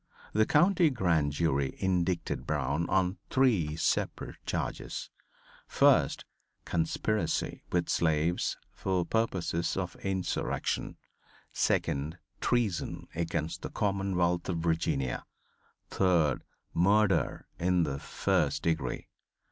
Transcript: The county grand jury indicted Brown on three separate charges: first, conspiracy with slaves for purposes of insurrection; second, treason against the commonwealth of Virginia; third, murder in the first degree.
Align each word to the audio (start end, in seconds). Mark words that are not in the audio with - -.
The 0.33 0.47
county 0.47 0.89
grand 0.89 1.31
jury 1.33 1.75
indicted 1.77 2.47
Brown 2.47 2.89
on 2.89 3.17
three 3.29 3.75
separate 3.75 4.43
charges: 4.47 5.11
first, 5.67 6.25
conspiracy 6.65 7.61
with 7.71 7.87
slaves 7.87 8.57
for 8.73 9.05
purposes 9.05 9.77
of 9.77 9.95
insurrection; 9.97 10.97
second, 11.53 12.17
treason 12.39 13.09
against 13.13 13.61
the 13.61 13.69
commonwealth 13.69 14.49
of 14.49 14.57
Virginia; 14.57 15.23
third, 15.87 16.43
murder 16.73 17.45
in 17.59 17.83
the 17.83 17.99
first 17.99 18.63
degree. 18.63 19.07